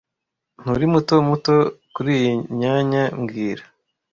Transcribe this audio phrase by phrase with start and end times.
[0.61, 1.55] Nturi muto muto
[1.93, 3.63] kuriyi myanya mbwira